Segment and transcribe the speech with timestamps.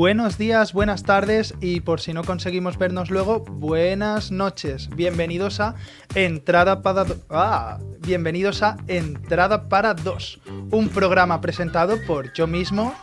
[0.00, 4.88] Buenos días, buenas tardes y por si no conseguimos vernos luego, buenas noches.
[4.96, 5.74] Bienvenidos a
[6.14, 12.94] Entrada para ah, bienvenidos a Entrada para dos, un programa presentado por yo mismo,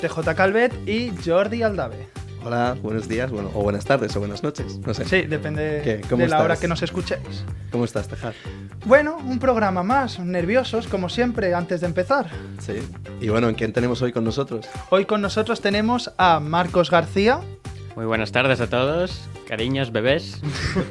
[0.00, 2.08] TJ Calvet y Jordi Aldave.
[2.44, 5.04] Hola, buenos días, bueno, o buenas tardes o buenas noches, no sé.
[5.04, 6.00] Sí, depende ¿Qué?
[6.08, 7.44] ¿Cómo de la hora que nos escuchéis.
[7.70, 8.32] ¿Cómo estás, Tejar?
[8.86, 12.30] Bueno, un programa más, nerviosos como siempre antes de empezar.
[12.60, 12.74] Sí.
[13.20, 14.66] Y bueno, ¿quién tenemos hoy con nosotros?
[14.90, 17.40] Hoy con nosotros tenemos a Marcos García,
[17.96, 20.40] Muy buenas tardes a todos, cariños, bebés.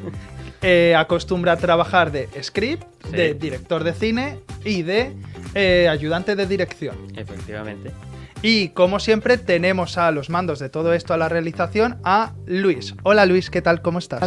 [0.62, 3.16] eh, acostumbra a trabajar de script, Sí.
[3.16, 5.14] de director de cine y de
[5.54, 6.94] eh, ayudante de dirección.
[7.16, 7.90] Efectivamente.
[8.40, 12.94] Y como siempre tenemos a los mandos de todo esto a la realización a Luis.
[13.02, 13.82] Hola Luis, ¿qué tal?
[13.82, 14.20] ¿Cómo estás?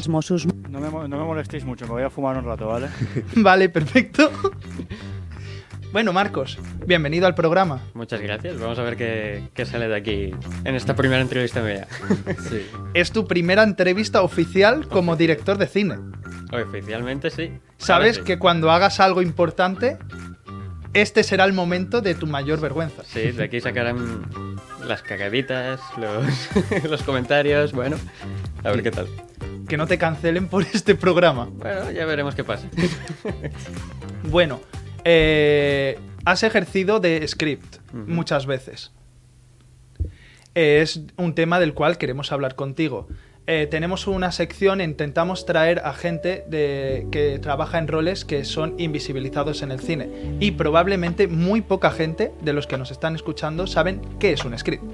[0.69, 2.89] No me, no me molestéis mucho, me voy a fumar un rato, ¿vale?
[3.37, 4.29] vale, perfecto.
[5.93, 7.83] bueno, Marcos, bienvenido al programa.
[7.93, 8.59] Muchas gracias.
[8.59, 10.31] Vamos a ver qué, qué sale de aquí
[10.65, 11.87] en esta primera entrevista mía.
[12.49, 12.67] Sí.
[12.93, 15.95] Es tu primera entrevista oficial como director de cine.
[16.51, 17.53] Oficialmente sí.
[17.77, 18.23] Sabes sí.
[18.23, 19.97] que cuando hagas algo importante,
[20.93, 23.03] este será el momento de tu mayor vergüenza.
[23.05, 24.25] Sí, de aquí sacarán
[24.85, 27.97] las cagaditas, los, los comentarios, bueno,
[28.63, 29.07] a ver qué tal.
[29.67, 31.45] Que no te cancelen por este programa.
[31.45, 32.67] Bueno, ya veremos qué pasa.
[34.23, 34.61] Bueno,
[35.03, 38.91] eh, has ejercido de script muchas veces.
[40.53, 43.07] Es un tema del cual queremos hablar contigo.
[43.53, 49.61] Eh, tenemos una sección, intentamos traer a gente que trabaja en roles que son invisibilizados
[49.61, 50.07] en el cine.
[50.39, 54.57] Y probablemente muy poca gente de los que nos están escuchando saben qué es un
[54.57, 54.85] script.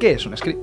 [0.00, 0.58] ¿Qué es un script?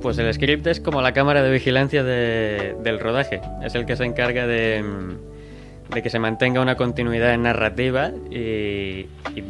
[0.00, 3.40] Pues el script es como la cámara de vigilancia de- del rodaje.
[3.64, 9.06] Es el que se encarga de, mm, que se mantenga una continuidad narrativa y,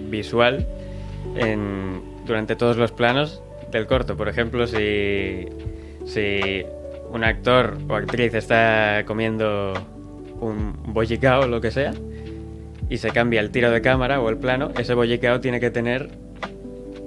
[0.09, 0.67] visual
[2.27, 4.17] durante todos los planos del corto.
[4.17, 5.45] Por ejemplo, si
[7.13, 9.73] un actor o actriz está comiendo
[10.41, 11.93] un bollicao o lo que sea
[12.89, 16.09] y se cambia el tiro de cámara o el plano, ese bollicao tiene que tener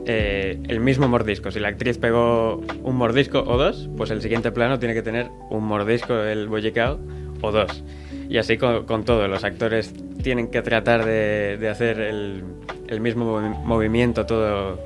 [0.05, 1.51] eh, el mismo mordisco.
[1.51, 5.27] Si la actriz pegó un mordisco o dos, pues el siguiente plano tiene que tener
[5.49, 6.99] un mordisco el bollicao
[7.41, 7.83] o dos.
[8.29, 9.27] Y así con, con todo.
[9.27, 12.43] Los actores tienen que tratar de, de hacer el,
[12.87, 14.79] el mismo movi- movimiento todo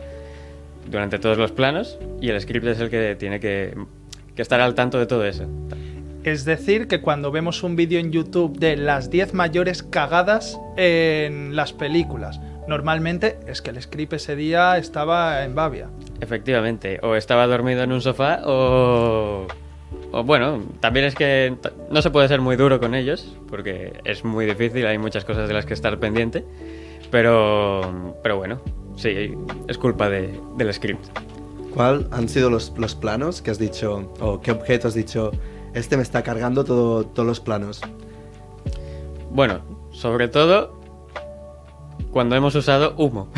[0.90, 3.76] durante todos los planos y el script es el que tiene que,
[4.38, 5.44] que estar al tanto de todo eso.
[6.24, 11.56] Es decir, que cuando vemos un vídeo en YouTube de las 10 mayores cagadas en
[11.56, 15.90] las películas, normalmente es que el script ese día estaba en Bavia.
[16.22, 19.48] Efectivamente, o estaba dormido en un sofá o...
[20.12, 21.56] O bueno, también es que
[21.90, 25.48] no se puede ser muy duro con ellos, porque es muy difícil, hay muchas cosas
[25.48, 26.44] de las que estar pendiente,
[27.12, 28.62] pero, pero bueno,
[28.96, 29.34] sí,
[29.68, 31.06] es culpa de- del script.
[31.78, 35.32] ¿Cuál han sido los, los planos que has dicho, o qué objeto has dicho,
[35.76, 37.82] este me está cargando todo, todos los planos?
[39.30, 39.62] Bueno,
[39.92, 40.82] sobre todo
[42.10, 43.32] cuando hemos usado humo.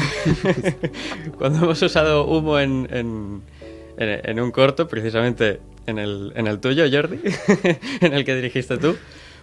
[1.38, 3.42] cuando hemos usado humo en, en,
[3.98, 7.20] en- en un corto, precisamente en el, en el tuyo, Jordi,
[8.00, 8.96] en el que dirigiste tú,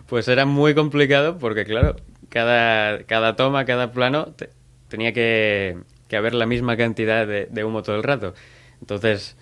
[0.08, 1.96] pues era muy complicado porque, claro,
[2.30, 4.48] cada, cada toma, cada plano te-
[4.88, 5.76] tenía que,
[6.08, 8.32] que haber la misma cantidad de, de humo todo el rato.
[8.80, 9.36] Entonces,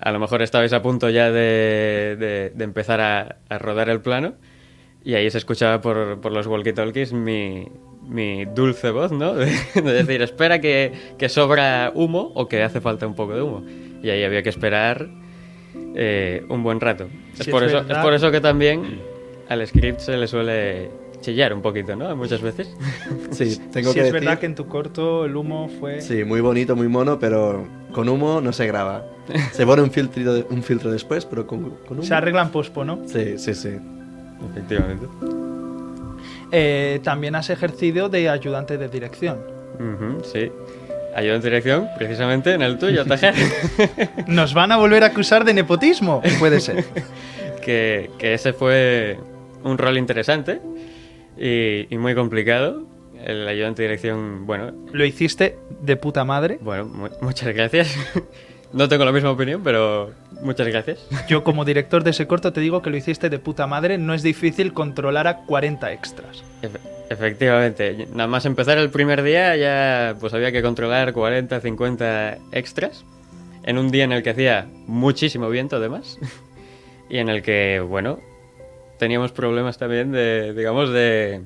[0.00, 4.00] a lo mejor estabais a punto ya de, de- de empezar a, a rodar el
[4.00, 4.34] plano
[5.04, 7.68] y ahí se escuchaba por, por los walkie-talkies mi,
[8.08, 9.34] mi dulce voz, ¿no?
[9.34, 13.42] De, de decir, espera que, que sobra humo o que hace falta un poco de
[13.42, 13.64] humo.
[14.02, 15.08] Y ahí había que esperar
[15.94, 17.08] eh, un buen rato.
[17.38, 18.02] Es, Sí, por es eso, es verdad.
[18.02, 19.00] por eso que también
[19.48, 20.90] al script se le suele
[21.20, 22.14] chillar un poquito, ¿no?
[22.16, 22.68] Muchas veces.
[23.30, 26.00] Sí, tengo sí, que es verdad decir- que en tu corto el humo fue...
[26.00, 29.06] Sí, muy bonito, muy mono, pero con humo no se graba.
[29.52, 32.02] Se pone un filtro, un filtro después, pero con, con humo...
[32.02, 33.00] Se arregla en pospo, ¿no?
[33.06, 33.70] Sí, sí, sí.
[34.50, 35.06] Efectivamente.
[36.52, 39.38] Eh, también has ejercido de ayudante de dirección.
[40.30, 40.52] Sí.
[41.14, 43.34] Ayuda en dirección, precisamente en el tuyo, Tajer.
[44.26, 46.20] ¿Nos van a volver a acusar de nepotismo?
[46.38, 46.84] Puede ser.
[47.64, 49.18] que, que ese fue
[49.64, 50.60] un rol interesante
[51.38, 52.84] y, y muy complicado.
[53.24, 56.58] El ayudante de dirección, bueno, Lo hiciste de puta madre.
[56.60, 57.94] bueno, mu- muchas gracias.
[58.72, 61.06] no tengo la misma opinión, pero muchas gracias.
[61.28, 63.98] Yo como director de ese corto te digo que lo hiciste de puta madre.
[63.98, 66.42] No es difícil controlar a 40 extras.
[66.62, 66.80] Efe-
[67.10, 73.04] efectivamente, nada más empezar el primer día ya pues había que controlar 40, 50 extras
[73.64, 76.18] en un día en el que hacía muchísimo viento además
[77.08, 78.20] y en el que, bueno,
[78.98, 81.42] teníamos problemas también de, digamos, de,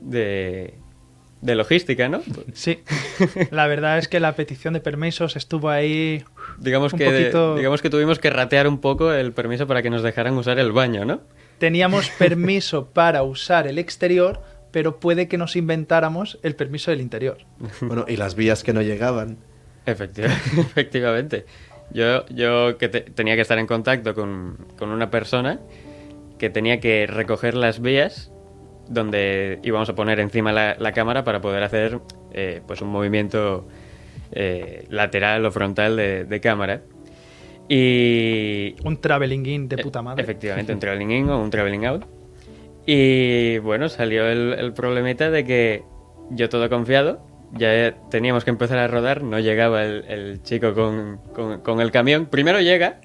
[0.00, 0.74] de,
[1.40, 2.22] de logística, ¿no?
[2.52, 2.80] Sí,
[3.50, 6.24] la verdad es que la petición de permisos estuvo ahí.
[6.58, 9.90] Digamos Un que, poquito- digamos que tuvimos que ratear un poco el permiso para que
[9.90, 11.20] nos dejaran usar el baño, ¿no?
[11.58, 14.40] Teníamos permiso para usar el exterior,
[14.70, 17.38] pero puede que nos inventáramos el permiso del interior.
[17.80, 19.38] Bueno, y las vías que no llegaban.
[19.86, 21.46] Efectiva- efectivamente.
[21.90, 25.58] Yo, yo que te- tenía que estar en contacto con, con una persona
[26.38, 28.30] que tenía que recoger las vías
[28.88, 32.00] donde íbamos a poner encima la, la cámara para poder hacer
[32.32, 33.66] eh, pues un movimiento
[34.32, 36.82] eh, lateral o frontal de, de cámara.
[37.68, 40.22] Y, Un traveling in de puta madre.
[40.22, 42.04] Efectivamente, un traveling in o un traveling out.
[42.86, 45.82] Y bueno, salió el, el problemita de que
[46.30, 47.20] yo todo confiado,
[47.52, 51.90] ya teníamos que empezar a rodar, no llegaba el, el chico con, con- con el
[51.90, 52.24] camión.
[52.26, 53.00] Primero llega,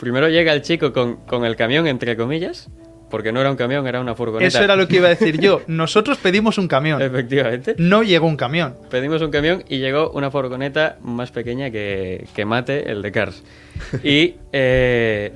[0.00, 2.68] primero llega el chico con, con el camión, entre comillas,
[3.12, 4.48] porque no era un camión, era una furgoneta.
[4.48, 5.60] Eso era lo que iba a decir yo.
[5.66, 7.02] Nosotros pedimos un camión.
[7.02, 7.74] Efectivamente.
[7.76, 8.74] No llegó un camión.
[8.90, 13.44] Pedimos un camión y llegó una furgoneta más pequeña que, que Mate, el de Cars.
[14.02, 15.30] Y eh,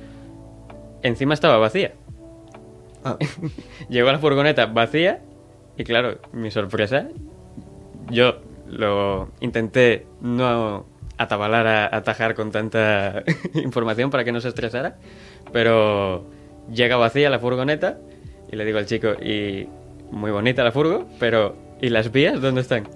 [1.03, 1.93] encima estaba vacía.
[3.05, 3.15] Ah,
[3.89, 5.21] Llegó la furgoneta vacía
[5.77, 7.09] y claro, mi sorpresa,
[8.09, 10.87] yo lo intenté no
[11.19, 14.97] atabalar a atajar con tanta información para que no se estresara,
[15.53, 16.36] pero
[16.71, 17.97] llega vacía la furgoneta
[18.51, 19.67] y le digo al chico, y
[20.11, 22.87] muy bonita la furgo, pero ¿y las vías dónde están?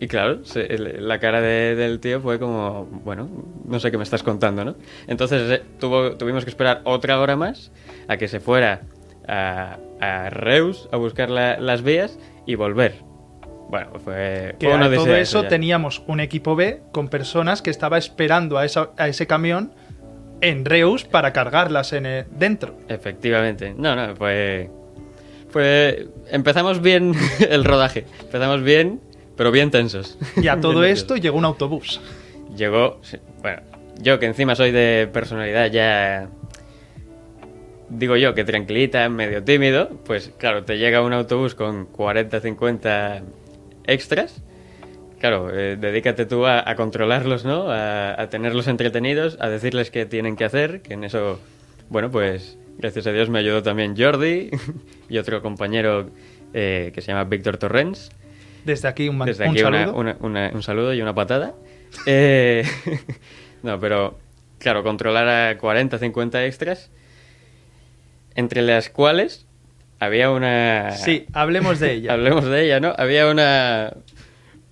[0.00, 3.28] Y claro, se- la cara de- del tío fue como, bueno,
[3.64, 4.76] no sé qué me estás contando, ¿no?
[5.08, 7.72] Entonces eh, tuvo, tuvimos que esperar otra hora más
[8.06, 8.82] a que se fuera
[9.26, 12.94] a, a Reus a buscar la- las vías y volver.
[13.70, 15.48] Bueno, fue, Que una a todo eso ya.
[15.48, 19.72] teníamos un equipo B con personas que estaba esperando a, esa- a ese camión
[20.40, 22.74] en Reus para cargarlas en el- dentro.
[22.88, 23.74] Efectivamente.
[23.76, 24.70] No, no, fue...
[25.50, 26.06] Fue...
[26.30, 27.14] Empezamos bien
[27.50, 28.04] el rodaje.
[28.20, 29.00] Empezamos bien,
[29.36, 30.18] pero bien tensos.
[30.36, 32.00] Y a todo esto llegó un autobús.
[32.56, 33.00] llegó,
[33.42, 33.62] bueno,
[34.00, 36.28] yo que encima soy de personalidad ya,
[37.88, 43.22] digo yo que tranquilita, medio tímido, pues claro, te llega un autobús con 40, 50
[43.86, 44.42] extras,
[45.20, 47.70] claro, eh, dedícate tú a, a controlarlos, ¿no?
[47.70, 51.40] A, a tenerlos entretenidos, a decirles qué tienen que hacer, que en eso,
[51.88, 54.50] bueno, pues gracias a Dios me ayudó también Jordi
[55.08, 56.10] y otro compañero
[56.54, 58.10] eh, que se llama Víctor Torrens.
[58.64, 59.96] Desde aquí un, Desde un aquí una- saludo.
[59.98, 61.54] una- una- un saludo y una patada.
[62.06, 62.64] Eh,
[63.62, 64.18] no, pero
[64.58, 66.90] claro, controlar a 40, 50 extras,
[68.34, 69.46] entre las cuales
[69.98, 70.90] había una...
[70.92, 72.12] Sí, hablemos de ella.
[72.12, 72.92] Hablemos de ella, ¿no?
[72.96, 73.94] Había una...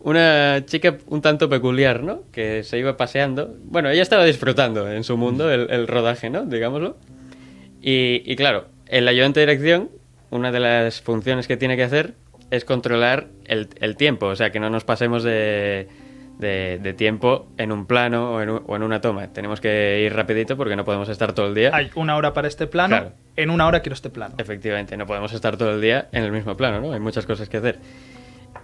[0.07, 2.23] Una chica un tanto peculiar, ¿no?
[2.31, 3.57] Que se iba paseando.
[3.65, 6.45] Bueno, ella estaba disfrutando en su mundo el, el rodaje, ¿no?
[6.45, 6.97] Digámoslo.
[7.83, 9.91] Y, y claro, el ayudante de dirección,
[10.31, 12.15] una de las funciones que tiene que hacer
[12.53, 15.89] es controlar el, el tiempo, o sea, que no nos pasemos de,
[16.39, 19.33] de- de tiempo en un plano o en, un- o en una toma.
[19.33, 21.73] Tenemos que ir rapidito porque no podemos estar todo el día.
[21.75, 23.13] Hay una hora para este plano, Claro.
[23.35, 24.37] en una hora quiero este plano.
[24.39, 26.93] Efectivamente, no podemos estar todo el día en el mismo plano, ¿no?
[26.93, 27.81] Hay muchas cosas que hacer.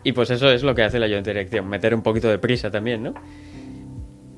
[0.04, 2.70] Y pues eso es lo que hace ayudante de dirección, meter un poquito de prisa
[2.70, 3.14] también, ¿no?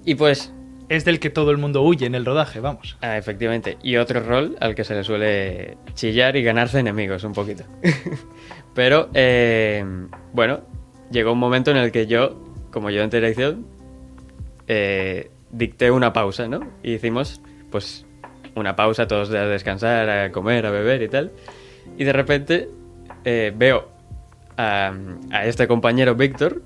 [0.05, 0.53] Y pues
[0.89, 2.99] Es del que todo el mundo huye en el rodaje, vamos.
[3.01, 3.79] Ah, efectivamente.
[3.83, 7.65] Y otro rol al que se le suele chillar y ganarse enemigos un poquito.
[8.75, 9.85] Pero, eh,
[10.33, 10.61] bueno,
[11.11, 12.39] llegó un momento en el que yo,
[12.71, 13.67] como yo en dirección,
[14.69, 16.61] eh, dicté una pausa, ¿no?
[16.83, 17.41] Y hicimos,
[17.71, 18.05] pues,
[18.55, 21.33] una pausa, todos a descansar, a comer, a beber y tal.
[21.97, 22.69] Y de repente
[23.25, 23.89] eh, veo
[24.57, 24.93] a,
[25.31, 26.63] a este compañero Víctor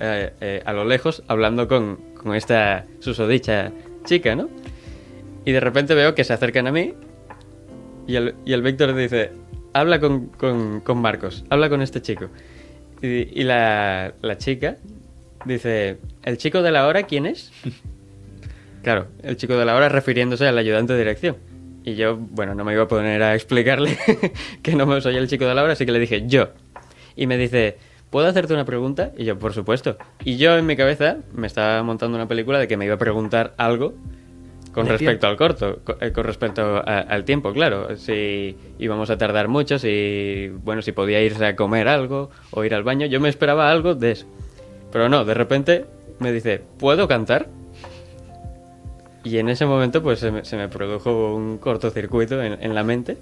[0.00, 3.72] eh, eh, a lo lejos hablando con, con esta susodicha
[4.04, 4.48] chica, ¿no?
[5.44, 6.94] Y de repente veo que se acercan a mí
[8.06, 9.32] y el, y el Víctor dice,
[9.72, 12.28] habla con, con- con Marcos, habla con este chico.
[13.02, 14.76] Y, y la, la chica
[15.44, 17.52] dice, ¿el chico de la hora quién es?
[18.82, 21.36] Claro, el chico de la hora refiriéndose al ayudante de dirección.
[21.84, 23.98] Y yo, bueno, no me iba a poner a explicarle
[24.62, 26.50] que no me soy el chico de la hora, así que le dije, yo.
[27.20, 27.76] Y me dice,
[28.10, 29.10] ¿puedo hacerte una pregunta?
[29.16, 29.96] Y yo, por supuesto.
[30.24, 32.98] Y yo en mi cabeza me estaba montando una película de que me iba a
[32.98, 33.92] preguntar algo
[34.72, 35.26] Con respecto tiempo.
[35.26, 37.96] al corto, co- eh, con respecto a- al tiempo, claro.
[37.96, 42.72] Si íbamos a tardar mucho, si, bueno, si podía irse a comer algo o ir
[42.74, 44.26] al baño, yo me esperaba algo de eso.
[44.92, 45.84] Pero no, de repente
[46.20, 47.48] me dice, ¿puedo cantar?
[49.24, 52.84] Y en ese momento pues se me, se me produjo un cortocircuito en, en la
[52.84, 53.18] mente.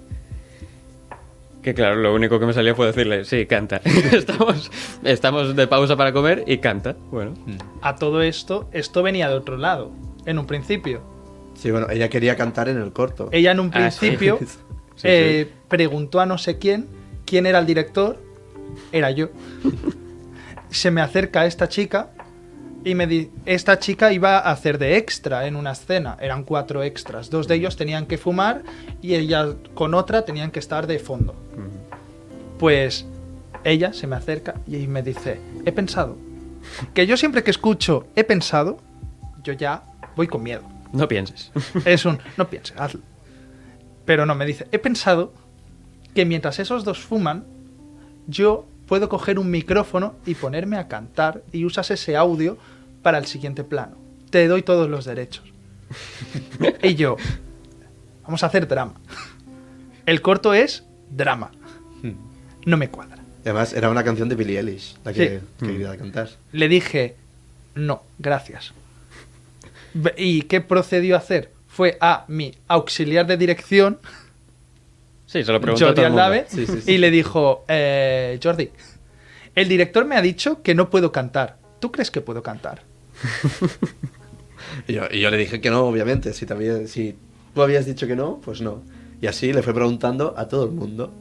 [1.67, 3.81] Que claro, lo único que me salió fue decirle, sí, canta.
[4.13, 4.71] estamos,
[5.03, 6.95] estamos de pausa para comer y canta.
[7.11, 7.33] Bueno,
[7.81, 9.91] A todo esto, esto venía de otro lado,
[10.25, 11.01] en un principio.
[11.55, 13.27] Sí, bueno, ella quería cantar en el corto.
[13.33, 13.99] Ella en un Ah, sí.
[13.99, 14.39] principio
[14.95, 16.87] Sí, eh, preguntó a no sé quién
[17.25, 18.17] quién era el director.
[18.93, 19.27] Era yo.
[20.69, 22.11] Se me acerca esta chica
[22.87, 26.15] y me di esta chica iba a hacer de extra en una escena.
[26.21, 27.29] Eran cuatro extras.
[27.29, 28.63] Dos de ellos tenían que fumar
[29.01, 31.35] y ella con otra tenían que estar de fondo.
[32.57, 33.05] Pues
[33.65, 36.17] ella se me acerca y me dice, he pensado.
[36.93, 38.77] Que yo siempre que escucho he pensado,
[39.43, 39.83] yo ya
[40.15, 40.63] voy con miedo.
[40.93, 41.51] no pienses.
[41.85, 43.01] Es un, no pienses, hazlo.
[44.05, 45.33] Pero no, me dice, he pensado
[46.15, 47.43] que mientras esos dos fuman,
[48.27, 52.57] yo puedo coger un micrófono y ponerme a cantar y usas ese audio
[53.07, 53.95] para el siguiente plano.
[54.31, 55.45] Te doy todos los derechos.
[56.83, 57.15] y yo,
[58.23, 58.95] vamos a hacer drama.
[60.05, 61.51] El corto es drama.
[62.65, 63.15] No me cuadra.
[63.45, 65.65] Y además, era una canción de Billie Eilish, la que, Sí.
[65.65, 66.27] que quería cantar.
[66.51, 67.15] Le dije,
[67.75, 68.73] no, gracias.
[70.17, 71.53] ¿Y qué procedió a hacer?
[71.69, 73.99] Fue a mi auxiliar de dirección,
[75.27, 76.23] Sí, se lo preguntó a Jordi todo el mundo.
[76.23, 76.91] Aldave, Sí, sí, sí.
[76.91, 78.69] y le dijo, eh, Jordi,
[79.55, 81.55] el director me ha dicho que no puedo cantar.
[81.79, 82.81] ¿Tú crees que puedo cantar?
[84.87, 86.33] Y yo, y yo le dije que no, obviamente.
[86.33, 87.15] Si, también, si
[87.53, 88.81] tú habías dicho que no, pues no.
[89.21, 91.13] Y así le fue preguntando a todo el mundo.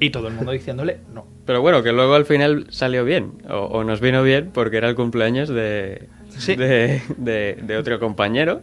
[0.00, 1.26] Y todo el mundo diciéndole, no.
[1.46, 4.88] Pero bueno, que luego al final salió bien, o, o nos vino bien porque era
[4.88, 6.56] el cumpleaños de, Sí.
[6.56, 8.62] de, de- de otro compañero,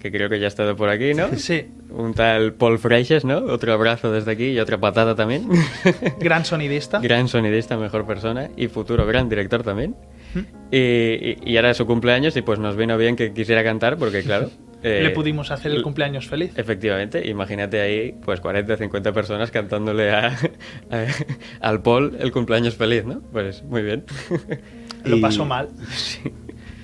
[0.00, 1.28] que creo que ya ha estado por aquí, ¿no?
[1.36, 3.38] Sí, Un tal Paul Freixes, ¿no?
[3.38, 5.48] Otro abrazo desde aquí y otra patada también.
[6.20, 6.98] gran sonidista.
[7.02, 9.94] gran sonidista, mejor persona y futuro gran director también.
[10.70, 14.22] Y, y- y era su cumpleaños y pues nos vino bien que quisiera cantar porque
[14.22, 14.50] claro...
[14.82, 16.52] eh, Le pudimos hacer el cumpleaños feliz.
[16.56, 20.26] Efectivamente, imagínate ahí pues 40 o 50 personas cantándole a,
[20.90, 21.06] a-
[21.60, 23.20] al Paul el cumpleaños feliz, ¿no?
[23.32, 24.04] Pues muy bien.
[25.04, 25.68] Lo Y- pasó mal.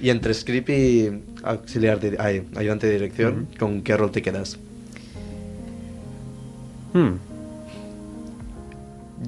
[0.01, 1.11] Y entre script y
[1.43, 4.59] auxiliar de, ay, ayudante de dirección, ¿con qué rol te quedas?
[6.93, 7.15] Hmm.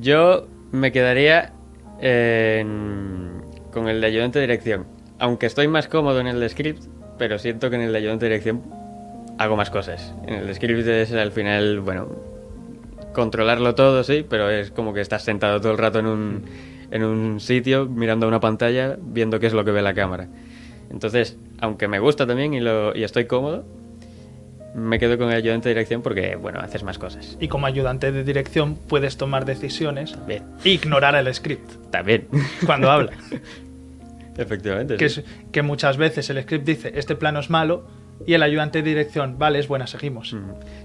[0.00, 1.52] Yo me quedaría
[2.00, 3.42] en-
[3.76, 4.86] con el de ayudante de dirección.
[5.18, 6.84] Aunque estoy más cómodo en el de script,
[7.18, 8.62] pero siento que en el de ayudante de dirección
[9.38, 10.14] hago más cosas.
[10.26, 12.08] En el de script es al final, bueno,
[13.12, 16.44] controlarlo todo, sí, pero es como que estás sentado todo el rato en un,
[16.90, 20.26] en un sitio, mirando a una pantalla, viendo qué es lo que ve la cámara.
[20.90, 23.66] Entonces, aunque me gusta también y, lo, y estoy cómodo,
[24.74, 27.36] me quedo con el ayudante de dirección porque, bueno, haces más cosas.
[27.40, 32.26] Y como ayudante de dirección puedes tomar decisiones Bien, e ignorar el script también.
[32.64, 33.12] cuando habla.
[34.38, 34.96] Efectivamente.
[34.96, 35.20] que, sí.
[35.20, 37.86] es- que muchas veces el script dice, este plano es malo,
[38.26, 40.34] y el ayudante de dirección, vale, es buena, seguimos.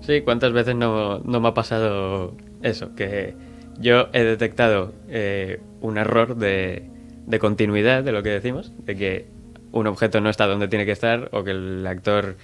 [0.02, 2.94] Sí, ¿cuántas veces no, no me ha pasado eso?
[2.96, 3.36] Que
[3.80, 6.90] yo he detectado eh, un error de,
[7.26, 9.28] de continuidad de lo que decimos, de que
[9.72, 12.36] un objeto no está donde tiene que estar o que el actor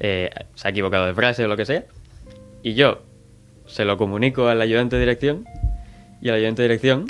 [0.00, 1.84] eh, se ha equivocado de frase o lo que sea.
[2.64, 3.02] Y yo
[3.66, 5.44] se lo comunico al ayudante de dirección
[6.20, 7.06] y el ayudante de dirección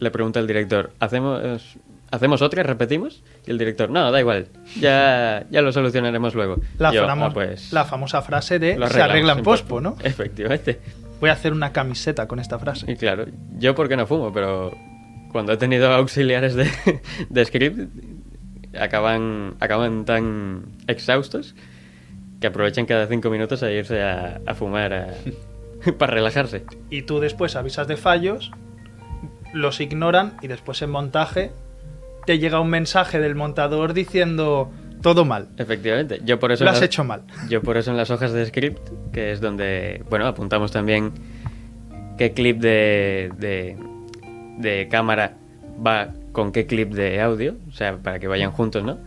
[0.00, 1.76] le pregunta al director, ¿hacemos,
[2.10, 2.62] ¿hacemos otra?
[2.62, 3.22] ¿Repetimos?
[3.46, 4.48] Y el director, no, da igual,
[4.78, 6.56] ya, ya lo solucionaremos luego.
[6.78, 9.96] La, Yo, "Ah, pues, la famosa frase de se arregla en pospo, ¿no?
[10.02, 10.80] Efectivamente.
[11.20, 12.96] Voy a hacer una camiseta con esta Y frase.
[12.96, 13.26] claro,
[13.58, 14.74] yo porque no fumo, pero
[15.32, 16.68] cuando he tenido auxiliares de,
[17.28, 17.78] de script,
[18.78, 21.54] acaban, acaban tan exhaustos
[22.40, 25.14] que aprovechan cada cinco minutos a irse a, a fumar a-
[25.98, 26.64] para relajarse.
[26.88, 28.50] Y tú después avisas de fallos,
[29.52, 31.52] los ignoran y después en montaje
[32.26, 34.70] te llega un mensaje del montador diciendo
[35.02, 36.64] todo mal, Efectivamente, yo por eso...
[36.64, 37.22] lo has las- hecho mal.
[37.48, 38.80] Yo por eso en las hojas de script,
[39.12, 41.12] que es donde, bueno, apuntamos también
[42.18, 43.76] qué clip de, de,
[44.58, 45.36] de cámara
[45.84, 48.98] va con qué clip de audio, o sea, para que vayan juntos, ¿no?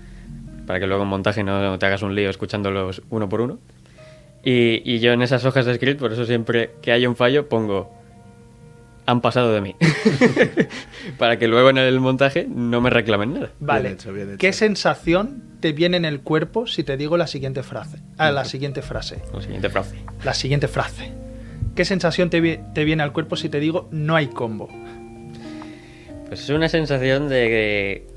[0.66, 3.60] Para que luego en montaje no te hagas un lío escuchándolos uno por uno.
[4.44, 7.48] Y, y yo en esas hojas de script, por eso siempre que haya un fallo,
[7.48, 7.94] pongo
[9.06, 9.76] han pasado de mí.
[11.18, 13.52] para que luego en el montaje no me reclamen nada.
[13.60, 14.38] Vale, hecho, bien hecho.
[14.38, 18.00] ¿qué sensación te viene en el cuerpo si te digo la siguiente frase?
[18.18, 19.22] Ah, la siguiente frase.
[19.34, 19.96] La siguiente frase.
[20.24, 21.12] La siguiente frase.
[21.76, 24.70] ¿Qué sensación te, vi- te viene al cuerpo si te digo no hay combo?
[26.28, 28.08] Pues es una sensación de que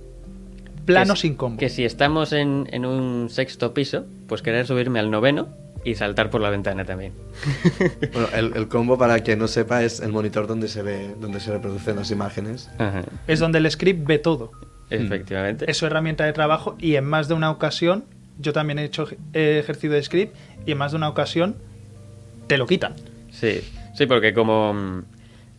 [0.84, 1.58] Plano que, sin combo.
[1.58, 5.48] Que si estamos en, en un sexto piso, pues querer subirme al noveno
[5.86, 7.12] y saltar por la ventana también.
[8.12, 11.38] Bueno, el, el combo, para quien no sepa, es el monitor donde se ve, donde
[11.38, 12.68] se reproducen las imágenes.
[12.78, 13.04] Ajá.
[13.28, 14.50] Es donde el script ve todo.
[14.90, 15.70] Efectivamente.
[15.70, 18.04] Es su herramienta de trabajo y en más de una ocasión,
[18.38, 21.56] yo también he hecho he ejercicio de script y en más de una ocasión
[22.48, 22.94] te lo quitan.
[23.30, 23.60] Sí,
[23.94, 25.02] sí, porque como,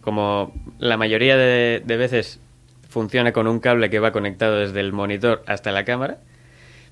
[0.02, 2.42] como la mayoría de, de veces
[2.90, 6.20] funciona con un cable que va conectado desde el monitor hasta la cámara,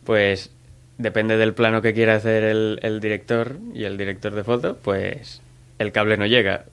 [0.05, 0.51] pues
[0.97, 5.41] depende del plano que quiera hacer el, el director y el director de foto, pues
[5.79, 6.65] el cable no llega.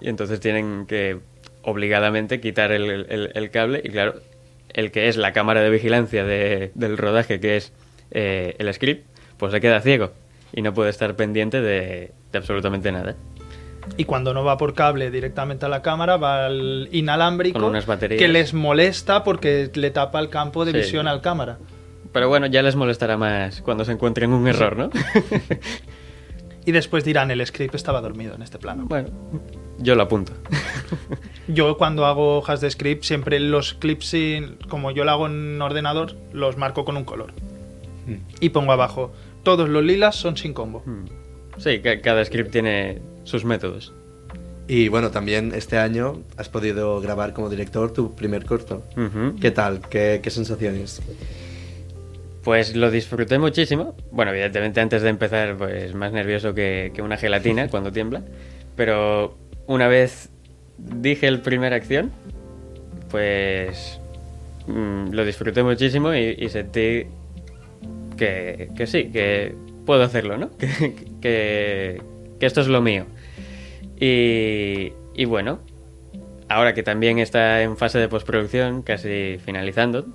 [0.00, 1.18] Y entonces tienen que
[1.62, 4.14] obligadamente quitar el, el- el cable y claro,
[4.74, 7.72] el que es la cámara de vigilancia de- del rodaje, que es
[8.10, 9.06] eh, el script,
[9.38, 10.12] pues se queda ciego
[10.52, 13.14] y no puede estar pendiente de, de absolutamente nada.
[13.96, 17.86] Y cuando no va por cable directamente a la cámara, va al inalámbrico Con unas
[17.86, 18.18] baterías.
[18.20, 20.78] que les molesta porque le tapa el campo de Sí.
[20.78, 21.58] visión al cámara.
[22.12, 24.90] Pero bueno, ya les molestará más cuando se encuentren un error, ¿no?
[26.64, 28.84] Y después dirán, el script estaba dormido en este plano.
[28.86, 29.08] bueno,
[29.78, 30.32] yo lo apunto.
[31.48, 35.60] Yo cuando hago hojas de script, siempre los clips, sin- como yo lo hago en
[35.60, 37.32] ordenador, los marco con un color.
[38.38, 40.84] Y pongo abajo, todos los lilas son sin combo.
[41.58, 43.92] Sí, ca- cada script tiene sus métodos.
[44.68, 48.84] Y bueno, también este año has podido grabar como director tu primer corto.
[49.40, 49.80] ¿Qué tal?
[49.90, 51.02] ¿Qué, qué sensaciones?
[52.42, 53.94] Pues lo disfruté muchísimo.
[54.10, 58.22] Bueno, evidentemente antes de empezar, pues más nervioso que, que una gelatina cuando tiembla.
[58.76, 60.30] Pero una vez
[60.78, 62.10] dije el primer acción,
[63.10, 64.00] pues
[64.66, 67.06] mm, lo disfruté muchísimo y, sentí
[68.16, 69.54] que, que sí, que
[69.86, 70.50] puedo hacerlo, ¿no?
[70.58, 72.02] Que, que,
[72.40, 73.06] que esto es lo mío.
[74.00, 75.60] Y, y bueno,
[76.48, 80.06] ahora que también está en fase de postproducción, casi finalizando,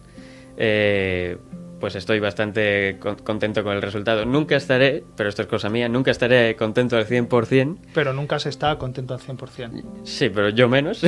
[0.58, 1.38] eh,
[1.80, 4.26] pues estoy bastante con- contento con el resultado.
[4.26, 7.78] Nunca estaré, pero esto es cosa mía, nunca estaré contento al 100%.
[7.94, 9.84] Pero nunca se está contento al 100%.
[10.04, 11.04] Sí, pero yo menos.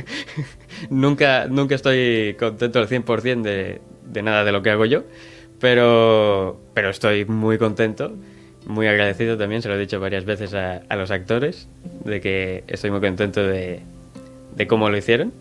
[0.90, 5.04] nunca, nunca estoy contento al 100% de, de nada de lo que hago yo,
[5.60, 8.12] pero, pero estoy muy contento,
[8.66, 11.68] muy agradecido también, se lo he dicho varias veces a, a los actores,
[12.04, 13.80] de que estoy muy contento de,
[14.56, 15.32] de cómo lo hicieron.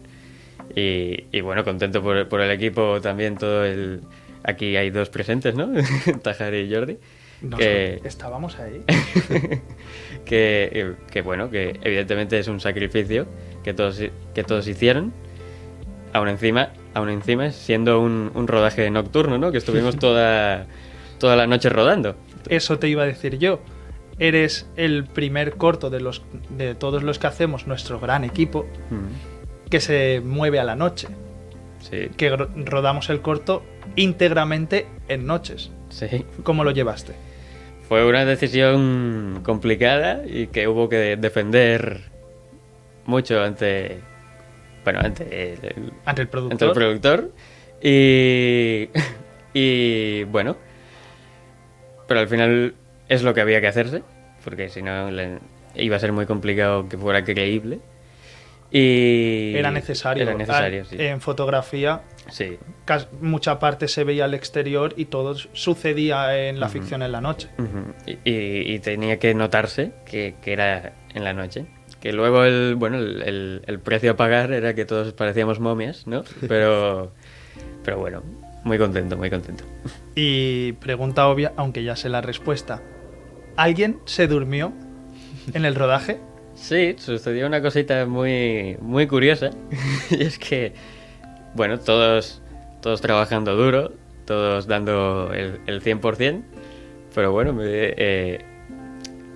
[0.76, 4.02] Y, y bueno, contento por, por el equipo también, todo el...
[4.44, 5.70] Aquí hay dos presentes, ¿no?
[6.22, 6.98] Tajar y Jordi.
[7.42, 8.84] Nos- que, Estábamos ahí.
[10.26, 13.26] que, que, bueno, que evidentemente es un sacrificio
[13.64, 14.02] que todos,
[14.34, 15.14] que todos hicieron.
[16.14, 19.52] Aún encima, aún encima siendo un, un rodaje nocturno, ¿no?
[19.52, 20.68] Que estuvimos toda,
[21.20, 22.16] toda la noche rodando.
[22.50, 23.60] Eso te iba a decir yo.
[24.20, 29.70] Eres el primer corto de, los, de todos los que hacemos nuestro gran equipo Mm,
[29.72, 31.08] que se mueve a la noche.
[31.90, 33.64] Sí, Que rodamos el corto
[33.96, 35.72] íntegramente en noches.
[35.90, 36.26] sí.
[36.44, 37.14] ¿Cómo lo llevaste?
[37.90, 42.02] Fue una decisión complicada y que hubo que defender
[43.06, 43.98] mucho ante,
[44.86, 46.68] bueno, ante el, Ante el ante productor.
[46.70, 47.32] el productor
[47.82, 48.90] y,
[49.54, 50.56] y bueno
[52.08, 52.76] pero al final
[53.10, 54.04] es lo que había que hacerse
[54.44, 55.10] porque si no
[55.76, 57.80] iba a ser muy complicado que fuera creíble
[58.76, 60.24] y Era necesario.
[60.24, 62.58] era necesario sí En fotografía, sí
[63.22, 67.50] mucha parte se veía al exterior y todo sucedía en la ficción en la noche.
[68.08, 71.66] Y, y- y tenía que notarse que, que era en la noche
[72.02, 76.06] que luego el bueno el, el- el precio a pagar era que todos parecíamos momias
[76.08, 77.14] no pero
[77.86, 78.24] pero bueno
[78.66, 79.64] muy contento muy contento
[80.16, 82.82] Y pregunta obvia, aunque ya sé la respuesta.
[83.56, 84.74] ¿Alguien se durmió
[85.54, 86.20] en el rodaje?
[86.56, 89.50] Sí, sucedió una cosita muy, muy curiosa.
[90.12, 90.74] y es que,
[91.56, 92.42] bueno, todos,
[92.82, 93.92] todos trabajando duro,
[94.26, 96.44] todos dando el, el 100%,
[97.14, 97.66] pero bueno, me-
[97.98, 98.46] eh,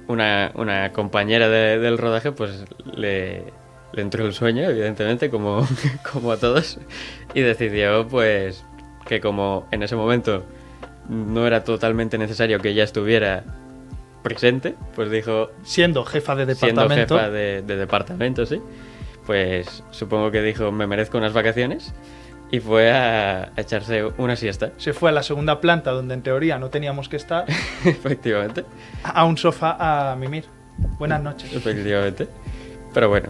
[0.07, 3.43] una, una compañera de- del rodaje pues le,
[3.93, 5.67] le entró el sueño, evidentemente, como,
[6.11, 6.79] como a todos,
[7.33, 8.63] y decidió pues
[9.07, 10.43] que como en ese momento
[11.09, 13.43] no era totalmente necesario que ella estuviera
[14.23, 17.15] presente, pues dijo, Siendo jefa de siendo departamento.
[17.17, 18.61] jefa de, de departamento, sí,
[19.25, 21.93] pues supongo que dijo, me merezco unas vacaciones
[22.51, 26.21] y fue a, a echarse una siesta, Se fue a la segunda planta donde en
[26.21, 27.45] teoría no teníamos que estar,
[27.85, 28.63] efectivamente,
[29.03, 30.45] a un sofá a mimir.
[30.99, 31.51] Buenas noches.
[31.53, 32.27] efectivamente.
[32.93, 33.29] Pero bueno,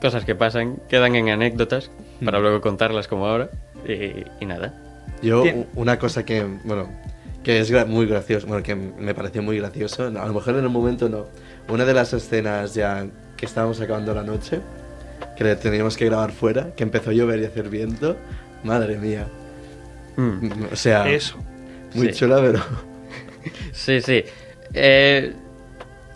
[0.00, 1.90] cosas que pasan, quedan en anécdotas
[2.24, 2.42] para Mm.
[2.42, 3.50] luego contarlas como ahora
[3.86, 4.74] y, y nada.
[5.22, 6.88] Yo, una cosa que, bueno,
[7.42, 10.64] que es gra- muy gracioso, bueno, que me pareció muy gracioso, a lo mejor en
[10.64, 11.26] el momento no.
[11.68, 14.60] Una de las escenas ya que estábamos acabando la noche,
[15.36, 18.16] que le teníamos que grabar fuera, que empezó a llover y a hacer viento,
[18.64, 19.26] madre mía.
[20.16, 20.48] Mm.
[20.72, 21.36] O sea, Eso.
[21.94, 22.14] muy Sí.
[22.14, 22.60] chula, pero.
[23.72, 24.22] Sí, sí.
[24.74, 25.32] Eh,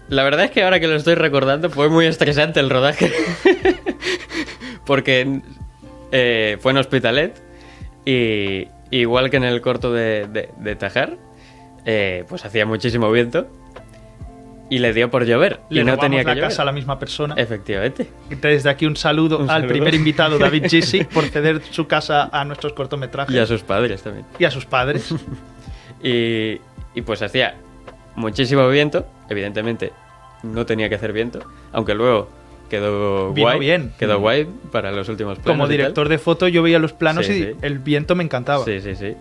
[0.08, 3.10] la verdad es que ahora que lo estoy recordando fue muy estresante el rodaje.
[4.86, 5.40] Porque
[6.12, 7.34] eh, fue en Hospitalet
[8.04, 11.16] y igual que en el corto de, de- de Tajar,
[11.84, 13.46] eh, pues hacía muchísimo viento
[14.68, 15.60] y le dio por llover.
[15.70, 16.48] Le y no tenía que la llover.
[16.50, 17.34] casa a la misma persona.
[17.36, 18.08] Efectivamente.
[18.30, 19.68] Desde aquí un saludo, Un al saludo.
[19.68, 24.02] primer invitado, David Gisi, por ceder su casa a nuestros cortometrajes Y a sus padres
[24.02, 24.26] también.
[24.38, 25.14] y a sus padres.
[26.02, 26.60] Y,
[26.94, 27.54] y pues hacía
[28.16, 29.92] muchísimo viento, evidentemente
[30.42, 31.40] no tenía que hacer viento,
[31.72, 32.28] aunque luego
[32.68, 33.92] quedó Vino guay, bien.
[33.98, 35.56] quedó guay para los últimos planos.
[35.58, 37.50] Como director de foto yo veía los planos Sí, y sí.
[37.62, 38.64] el viento me encantaba.
[38.64, 39.14] Sí, sí, sí.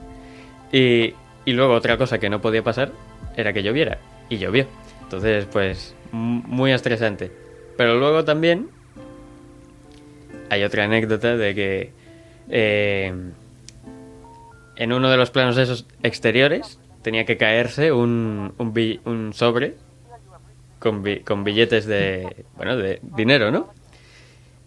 [0.71, 1.13] Y,
[1.49, 2.91] y luego otra cosa que no podía pasar
[3.37, 3.97] era que lloviera.
[4.29, 4.65] Y llovió.
[5.03, 7.31] Entonces, pues, muy estresante.
[7.77, 8.69] Pero luego también
[10.49, 11.91] hay otra anécdota de que
[12.49, 13.13] eh,
[14.75, 19.75] en uno de los planos esos exteriores tenía que caerse un, un sobre
[20.79, 23.73] con, bi- con billetes de, bueno, de dinero, ¿no?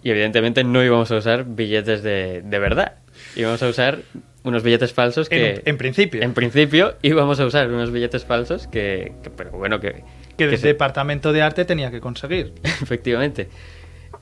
[0.03, 2.95] Y evidentemente no íbamos a usar billetes de, de verdad.
[3.37, 3.99] Íbamos a usar
[4.45, 5.55] unos billetes falsos que...
[5.55, 6.23] En, en principio.
[6.23, 9.13] En principio íbamos a usar unos billetes falsos que...
[9.23, 10.05] que- pero bueno, que...
[10.37, 12.53] que el se- departamento de arte tenía que conseguir.
[12.63, 13.49] Efectivamente.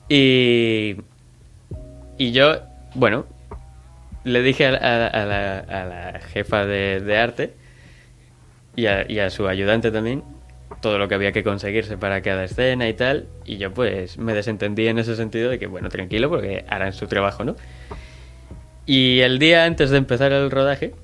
[0.08, 0.96] Y...
[2.18, 2.56] Y yo,
[2.94, 3.26] bueno,
[4.24, 7.54] le dije a, a- a la, a la jefa de, de arte
[8.74, 10.22] y a su ayudante también
[10.80, 13.26] todo lo que había que conseguirse para cada escena y tal.
[13.44, 17.06] Y yo pues me desentendí en ese sentido de que, bueno, tranquilo, porque harán su
[17.06, 17.56] trabajo, ¿no?
[18.86, 20.94] Y el día antes de empezar el rodaje,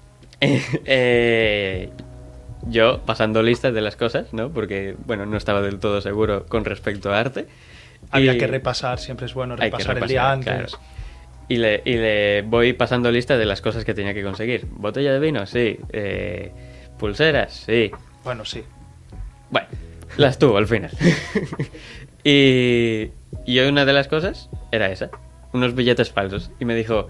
[0.40, 1.90] eh,
[2.62, 4.50] yo pasando listas de las cosas, ¿no?
[4.50, 7.46] Porque, bueno, no estaba del todo seguro con respecto a arte.
[8.10, 10.70] Había Y- que repasar, siempre es bueno que repasar el día repasar, antes.
[10.72, 10.84] claro.
[11.50, 14.66] Y le, y le voy pasando lista de las cosas que tenía que conseguir.
[14.70, 15.78] Botella de vino, sí.
[15.92, 16.52] Eh,
[16.98, 17.90] pulseras, sí.
[18.22, 18.62] Bueno, sí.
[19.50, 19.68] Bueno,
[20.16, 20.90] las tuvo al final.
[22.24, 23.10] y,
[23.46, 25.10] y una de las cosas era esa,
[25.52, 26.50] unos billetes falsos.
[26.60, 27.08] Y me dijo,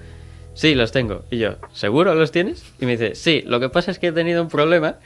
[0.54, 1.24] sí, los tengo.
[1.30, 2.64] Y yo, ¿seguro los tienes?
[2.80, 4.96] Y me dice, sí, lo que pasa es que he tenido un problema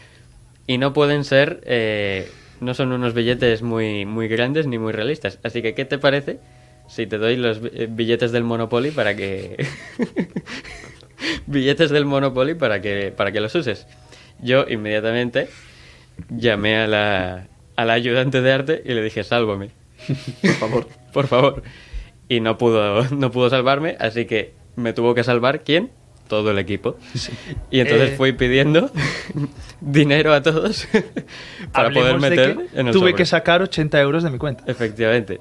[0.66, 5.38] y no pueden ser, eh, no son unos billetes muy, muy grandes ni muy realistas.
[5.42, 6.38] Así que, ¿qué te parece
[6.88, 9.66] si te doy los eh, billetes del Monopoly para que...
[11.46, 13.86] billetes del Monopoly para que, para que los uses?
[14.40, 15.48] Yo inmediatamente
[16.30, 17.46] llamé a la,
[17.76, 19.70] a la ayudante de arte y le dije, sálvame,
[20.42, 20.88] Por favor.
[21.12, 21.62] por favor.
[22.28, 25.90] Y no pudo, no pudo salvarme, así que me tuvo que salvar, ¿quién?
[26.28, 26.96] Todo el equipo.
[27.70, 28.14] Y entonces Eh.
[28.16, 28.90] fui pidiendo
[29.80, 30.86] dinero a todos
[31.72, 33.14] para poder Hablemos de meter que en el Tuve sobre.
[33.14, 34.64] que sacar 80 euros de mi cuenta.
[34.66, 35.40] Efectivamente.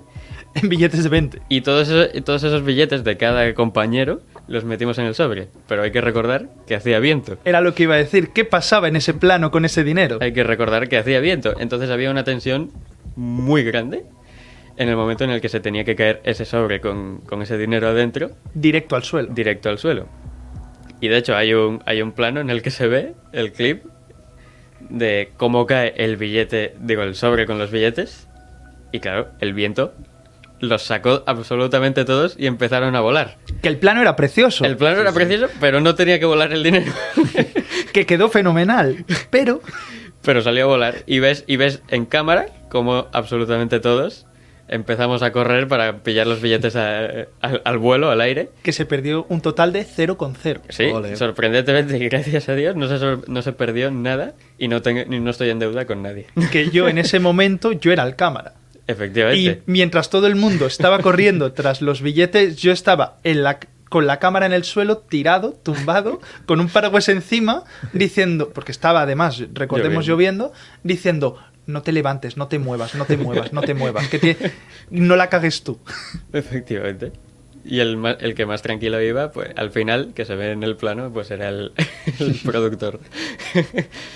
[0.56, 1.42] En billetes de 20.
[1.48, 5.48] Y todos esos, todos esos billetes de cada compañero los metimos en el sobre.
[5.68, 7.38] Pero hay que recordar que hacía viento.
[7.46, 8.30] Era lo que iba a decir.
[8.30, 10.18] ¿Qué pasaba en ese plano con ese dinero?
[10.22, 11.54] Hay que recordar que hacía viento.
[11.60, 12.72] Entonces había una tensión
[13.16, 14.04] muy grande
[14.78, 17.58] en el momento en el que se tenía que caer ese sobre con, con ese
[17.58, 19.34] dinero adentro Directo al suelo.
[19.34, 20.08] directo al suelo.
[21.02, 23.84] Y de hecho hay un, hay un plano en el que se ve el clip
[24.90, 28.28] de cómo cae el billete, digo, el sobre con los billetes.
[28.92, 29.94] Y claro, el viento
[30.62, 33.38] los sacó absolutamente todos y empezaron a volar.
[33.62, 34.63] Que el plano era precioso.
[34.63, 36.91] El plano era precioso, pero no tenía que volar el dinero.
[37.93, 39.04] Que quedó fenomenal.
[39.30, 39.62] Pero
[40.21, 40.95] pero salió a volar.
[41.08, 44.26] Y ves, y ves en cámara como absolutamente todos
[44.69, 48.50] empezamos a correr para pillar los billetes a- al- al vuelo, al aire.
[48.63, 50.62] que se perdió un total de 0,0.
[50.69, 51.17] Sí, Ole.
[51.17, 55.32] sorprendentemente, gracias a Dios, no se, no se perdió nada y no, tengo, ni no
[55.32, 56.28] estoy en deuda con nadie.
[56.54, 58.54] Que yo en ese momento yo era el cámara.
[58.92, 59.64] Y Efectivamente.
[59.66, 64.20] mientras todo el mundo estaba corriendo tras los billetes, yo estaba en la, con la
[64.20, 70.06] cámara en el suelo, tirado, tumbado, con un paraguas encima, diciendo, porque estaba además, recordemos
[70.06, 70.52] lloviendo,
[70.84, 74.38] diciendo, no te levantes, no te muevas, no te muevas, no te muevas, que te-
[74.90, 75.80] no la cagues tú.
[76.34, 77.12] Efectivamente.
[77.64, 80.76] Y el, el que más tranquilo iba, pues al final, que se ve en el
[80.78, 81.72] plano, pues era el,
[82.20, 83.00] el productor.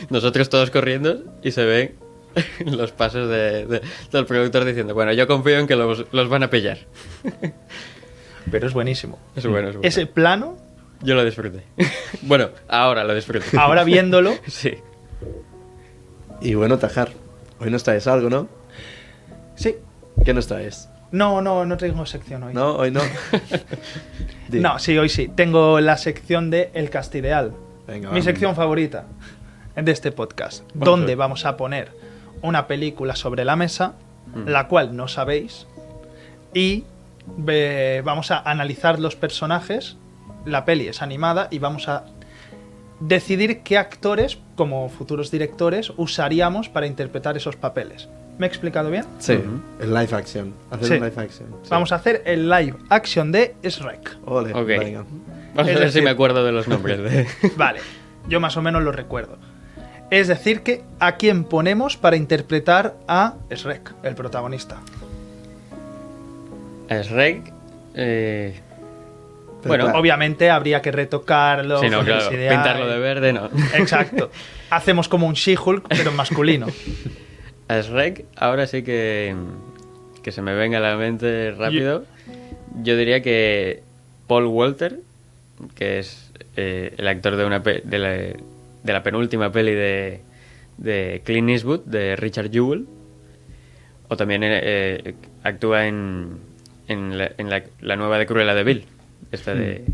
[0.10, 1.96] Nosotros todos corriendo y se ven
[2.66, 6.44] los pasos de- de- del productor diciendo, bueno, yo confío en que los, los van
[6.44, 6.78] a pillar.
[8.52, 9.18] Pero es buenísimo.
[9.36, 9.88] Es bueno, es bueno.
[9.88, 10.58] Ese plano,
[11.02, 11.64] Yo lo disfruté.
[12.22, 13.58] bueno, ahora lo disfruté.
[13.58, 14.76] ahora viéndolo, Sí.
[16.42, 17.10] Y bueno, Tajar,
[17.60, 18.48] hoy nos traes algo, ¿no?
[19.56, 19.76] sí.
[20.24, 20.90] ¿Qué nos traes?
[21.12, 22.54] No, no, no tengo sección hoy.
[22.54, 23.02] No, hoy no.
[24.50, 25.28] No, sí, hoy sí.
[25.34, 27.54] Tengo la sección de El Castideal.
[27.88, 28.26] Venga, Mi vamos.
[28.26, 29.06] sección favorita
[29.76, 30.64] de este podcast.
[30.74, 31.92] Vamos donde vamos a poner
[32.42, 33.94] una película sobre la mesa,
[34.34, 34.48] Mm.
[34.50, 35.68] la cual no sabéis.
[36.54, 36.84] Y
[38.04, 39.98] vamos a analizar los personajes.
[40.46, 42.06] La peli es animada y vamos a
[43.00, 48.08] decidir qué actores, como futuros directores, usaríamos para interpretar esos papeles.
[48.38, 49.06] ¿Me he explicado bien?
[49.20, 49.62] Sí, Ujú.
[49.82, 50.54] el live action.
[50.72, 50.94] Hacer Sí.
[50.96, 51.50] un live action.
[51.64, 51.70] sí.
[51.70, 54.18] Vamos a hacer el live action de Shrek.
[54.26, 54.66] Ole, Ok.
[54.68, 55.04] venga.
[55.04, 55.14] Vamos
[55.56, 57.00] Es a ver decir- si me acuerdo de los nombres.
[57.02, 57.28] De...
[57.58, 57.80] Vale,
[58.28, 59.38] yo más o menos lo recuerdo.
[60.12, 64.78] Es decir, que a quién ponemos para interpretar a Shrek, el protagonista.
[66.90, 67.52] A Shrek.
[67.96, 68.62] eh,
[69.66, 73.50] bueno, claro, Obviamente habría que retocarlo, sí, no, claro, pintarlo de verde, no.
[73.74, 74.30] Exacto.
[74.70, 76.68] Hacemos como un She-Hulk, pero masculino.
[77.68, 79.36] A Shrek, ahora sí que,
[80.22, 82.06] que se me venga a la mente rápido.
[82.84, 83.82] Yo diría que
[84.28, 85.00] Paul Walter,
[85.74, 88.40] que es eh, el actor de, una de, la,
[88.86, 90.22] de la penúltima peli de,
[90.78, 92.86] de Clint Eastwood, de Richard Jewell,
[94.08, 96.38] o también eh, eh, actúa en,
[96.88, 98.86] en, la, en la- la nueva de Cruella de Vil.
[99.32, 99.86] Esta de...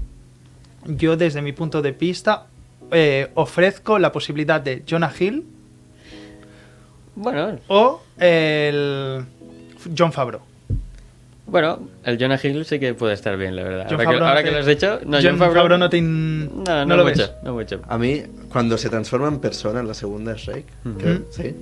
[0.86, 2.48] Yo, desde mi punto de vista,
[2.92, 5.46] eh, ofrezco la posibilidad de Jonah Hill
[7.16, 9.24] Bueno, o el
[9.98, 10.42] John Favreau.
[11.52, 13.88] Bueno, el Jonah Hill sí que puede estar bien, la verdad.
[13.90, 15.90] John ahora que, Favreau ahora no que te- lo has dicho, no, John Favreau no
[15.90, 17.32] te in- No, no, no lo mucho, ves.
[17.44, 17.82] no mucho.
[17.88, 20.66] A mí, cuando se transforma en persona en la segunda Shrek,
[21.30, 21.56] sí,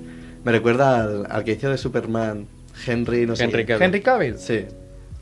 [0.44, 2.46] me recuerda al, al que hizo de Superman,
[2.86, 3.44] Henry, no sé.
[3.44, 3.72] Henry qué.
[3.74, 3.84] Cavill.
[3.84, 4.38] Henry Cavill.
[4.38, 4.64] Sí.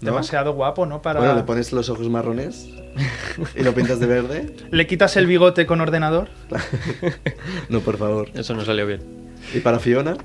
[0.00, 0.12] ¿No?
[0.12, 1.02] Demasiado guapo, ¿no?
[1.02, 1.18] Para...
[1.18, 2.68] Bueno, le pones los ojos marrones
[3.56, 4.54] y lo pintas de verde.
[4.70, 6.28] ¿Le quitas el bigote con ordenador.
[7.68, 8.28] no, por favor.
[8.34, 9.00] Eso no salió bien.
[9.52, 10.16] ¿Y para Fiona?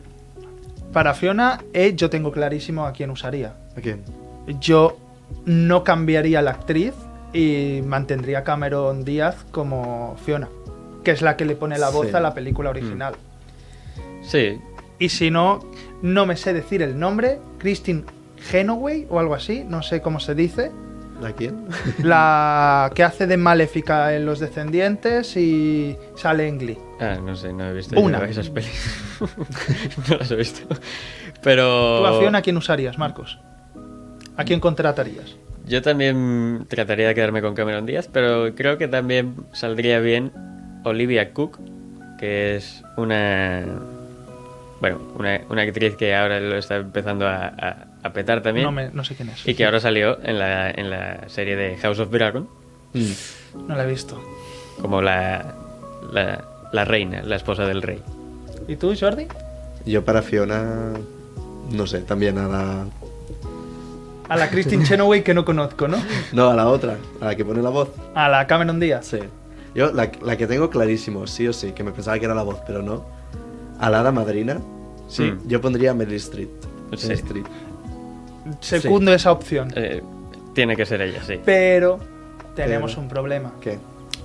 [0.91, 3.55] Para Fiona, eh, yo tengo clarísimo a quién usaría.
[3.75, 4.03] ¿A quién?
[4.59, 4.97] Yo
[5.45, 6.93] no cambiaría la actriz
[7.33, 10.49] y mantendría a Cameron Díaz como Fiona,
[11.03, 12.15] que es la que le pone la voz Sí.
[12.15, 13.15] a la película original.
[14.21, 14.59] Sí,
[14.99, 15.59] Y si no,
[16.01, 18.03] no me sé decir el nombre, Christine
[18.49, 20.71] Genoway o algo así, no sé cómo se dice.
[21.25, 21.65] ¿A quién?
[22.03, 26.77] La que hace de Maléfica en Los Descendientes y sale en Glee.
[26.99, 28.23] Ah, no sé, no he visto Una.
[28.25, 29.17] esas pelis.
[30.09, 30.61] no las he visto.
[31.41, 31.99] Pero.
[31.99, 33.39] ¿Tú a Fiona quién usarías, Marcos?
[34.37, 35.35] ¿A quién contratarías?
[35.65, 40.31] Yo también trataría de quedarme con Cameron Díaz, pero creo que también saldría bien
[40.83, 41.59] Olivia Cook,
[42.19, 43.63] que es una.
[44.81, 48.65] Bueno, una, una actriz que ahora lo está empezando a, a- a petar también.
[48.65, 49.47] No, me- no sé quién es.
[49.47, 52.47] Y que ahora salió en la, en la serie de House of Dragon
[52.95, 53.67] Mm.
[53.69, 54.21] No la he visto.
[54.81, 55.55] como la,
[56.11, 57.99] la, la reina, la esposa del rey.
[58.67, 59.25] ¿Y tú, Jordi?
[59.85, 60.91] Yo para Fiona,
[61.71, 62.85] no sé, también a la...
[64.29, 65.97] A la Christine Chenoway que no conozco, ¿no?
[66.31, 67.89] No, a la otra, a la que pone la voz.
[68.15, 69.05] A la Cameron Díaz.
[69.07, 69.19] Sí.
[69.75, 72.43] Yo, la, la que tengo clarísimo, sí o sí, que me pensaba que era la
[72.43, 73.05] voz, pero no.
[73.79, 74.59] A la hada madrina,
[75.07, 75.23] Sí.
[75.23, 75.47] Mm.
[75.47, 76.49] yo pondría a Meryl Streep.
[76.95, 77.07] Sí.
[77.07, 77.45] Meryl Streep.
[78.61, 79.71] Secundo esa opción.
[79.75, 80.01] Eh,
[80.53, 81.39] tiene que ser ella, sí.
[81.43, 81.99] Pero
[82.55, 83.53] tenemos Pero- un problema.
[83.61, 83.77] ¿Qué?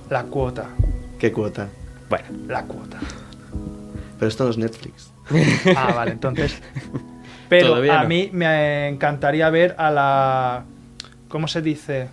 [0.09, 0.65] La cuota.
[1.19, 1.67] ¿Qué cuota?
[2.09, 2.97] Bueno, La cuota.
[4.17, 5.11] Pero esto no es Netflix.
[5.75, 6.59] Ah, vale, entonces.
[7.49, 8.09] Pero Todavía a no.
[8.09, 10.63] mí me encantaría ver a la.
[11.27, 12.09] ¿Cómo se dice?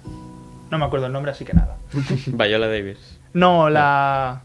[0.70, 1.77] No me acuerdo el nombre, así que nada.
[2.27, 3.18] Viola Davis.
[3.35, 4.42] No, la.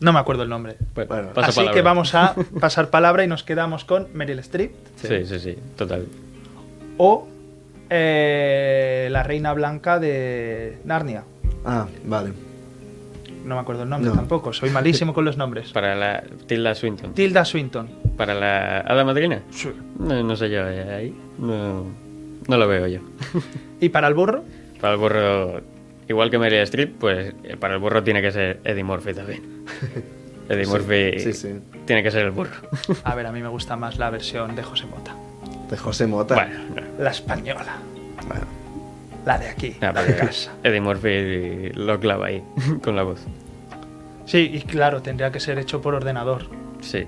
[0.00, 0.76] No me acuerdo el nombre.
[0.94, 1.74] Bueno, Bueno, paso así palabra.
[1.74, 6.06] que vamos a pasar palabra y nos quedamos con Meryl Streep Sí, sí, sí, total.
[6.98, 7.28] o
[7.90, 11.24] eh, la Reina Blanca de Narnia.
[11.64, 12.32] Ah, vale.
[13.44, 14.16] No me acuerdo el nombre No.
[14.16, 15.72] tampoco, soy malísimo con los nombres.
[15.72, 17.12] Para la Tilda Swinton.
[17.14, 17.88] Tilda Swinton.
[18.16, 19.42] Para la Hada Madrina.
[19.50, 19.70] Sí.
[19.98, 21.16] No, no sé yo, eh, ahí.
[21.38, 21.86] No,
[22.48, 23.00] no lo veo yo.
[23.80, 24.44] ¿Y para el burro?
[24.80, 25.60] Para el burro,
[26.08, 29.64] igual que Meryl Streep, pues eh, para el burro tiene que ser Eddie Murphy también.
[30.48, 31.48] Eddie Sí, Murphy sí, sí.
[31.86, 32.50] tiene que ser el burro.
[33.04, 35.14] A ver, a mí me gusta más la versión de José Mota.
[35.70, 36.34] De José Mota.
[36.34, 37.02] bueno, no.
[37.04, 37.76] La española.
[38.26, 38.44] Bueno,
[39.24, 40.52] La de aquí, Ah, la de porque casa.
[40.64, 42.42] Eddie Murphy lo clava ahí
[42.82, 43.20] con la voz.
[44.26, 46.46] Sí, y claro, tendría que ser hecho por ordenador.
[46.80, 47.06] Sí.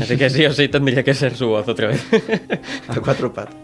[0.00, 2.04] Así que sí o sí tendría que ser su voz otra vez.
[2.88, 3.54] a cuatro patas.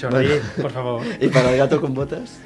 [0.00, 0.42] Jordi, Bueno.
[0.62, 1.02] por favor.
[1.20, 2.38] ¿Y para el gato con botas?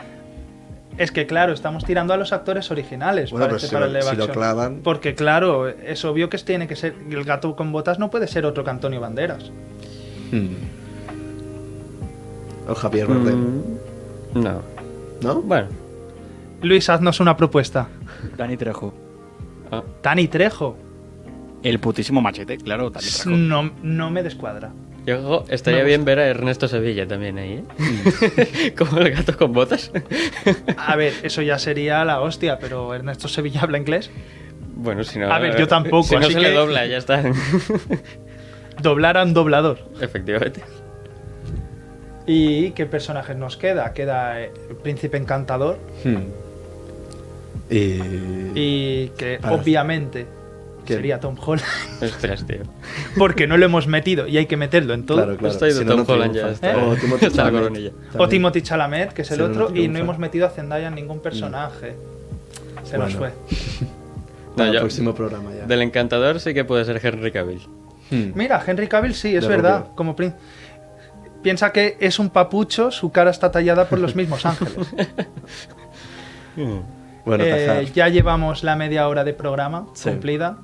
[0.98, 3.86] Es que claro, estamos tirando a los actores originales Bueno, para pero este si para
[3.86, 4.42] lo- el live si lo action.
[4.42, 6.94] clavan- Porque claro, es obvio que tiene que ser.
[7.10, 9.50] El gato con botas no puede ser otro que Antonio Banderas.
[10.32, 10.48] Hmm.
[12.68, 13.34] O Javier Bardem.
[13.36, 13.62] Mm,
[14.34, 14.62] no.
[15.22, 15.42] ¿No?
[15.42, 15.68] Bueno.
[16.62, 17.88] Luis, haznos una propuesta.
[18.36, 18.94] Dani Trejo.
[19.70, 20.76] Ah, Tani Trejo.
[21.62, 23.30] El putísimo machete, claro, Dani Trejo.
[23.30, 24.72] No, no me descuadra.
[25.06, 28.74] yo, estaría bien ver a Ernesto Sevilla también ahí, ¿eh?
[28.78, 29.90] Como el gato con botas.
[30.76, 34.10] A ver, eso ya sería la hostia, pero Ernesto Sevilla habla inglés.
[34.74, 35.32] bueno, si no.
[35.32, 37.22] A ver, yo tampoco, Si no así se le dobla, ya está.
[38.82, 39.78] Doblar a un doblador.
[40.00, 40.62] Efectivamente.
[42.26, 43.92] ¿Y qué personajes nos queda?
[43.92, 45.78] Queda eh, el príncipe encantador.
[46.04, 46.16] Hmm.
[47.70, 48.00] Y...
[48.54, 50.26] Y que Para- obviamente
[50.84, 50.94] ¿Qué?
[50.94, 51.64] sería Tom Holland,
[52.02, 52.58] Ostras, tío.
[53.16, 55.18] porque no lo hemos metido y hay que meterlo en todo.
[55.18, 55.52] Claro, claro.
[55.52, 56.42] Estoy de si no, Tom no Holland ya.
[56.42, 56.70] triunfa.
[56.70, 57.60] Está, O Timothy Chalamet.
[57.62, 57.90] coronilla.
[58.18, 58.28] O.
[58.28, 60.88] Timothy Chalamet, que es el Si no, no otro, y no hemos metido a Zendaya
[60.88, 61.94] en ningún personaje.
[62.84, 63.30] Se nos fue.
[64.56, 65.64] Para el yo- próximo programa ya.
[65.66, 67.60] Del encantador sí que puede ser Henry Cavill.
[68.10, 68.32] Hmm.
[68.34, 69.86] Mira, Henry Cavill sí, es De verdad.
[69.94, 70.34] Como prin-
[71.42, 74.74] Piensa que es un papucho, su cara está tallada por los mismos ángeles.
[77.24, 80.10] Bueno, Eh, ya llevamos la media hora de programa Sí.
[80.10, 80.58] cumplida.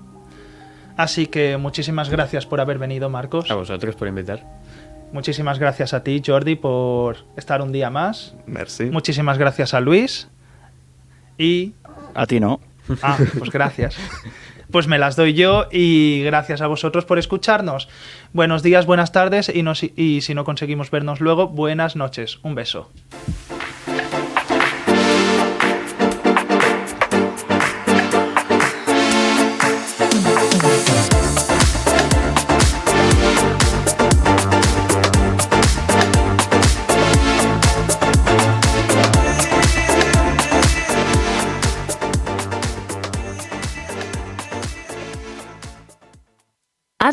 [0.96, 3.50] Así que muchísimas gracias por haber venido, Marcos.
[3.50, 4.44] A vosotros por invitar.
[5.12, 8.34] Muchísimas gracias a ti, Jordi, por estar un día más.
[8.46, 8.86] Merci.
[8.86, 10.28] Muchísimas gracias a Luis.
[11.38, 11.72] Y.
[12.14, 12.60] A ti no.
[13.02, 13.96] Ah, pues gracias.
[14.70, 17.88] Pues me las doy yo y gracias a vosotros por escucharnos.
[18.34, 22.38] Buenos días, buenas tardes y, no si- y si no conseguimos vernos luego, buenas noches.
[22.42, 22.90] Un beso.